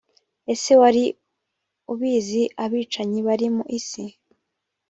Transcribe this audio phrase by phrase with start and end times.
[0.53, 1.05] ese wari
[1.91, 4.03] ubizi abicanyi bari mu isi